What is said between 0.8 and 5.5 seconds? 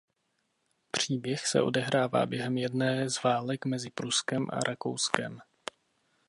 Příběh se odehrává během jedné z válek mezi Pruskem a Rakouskem.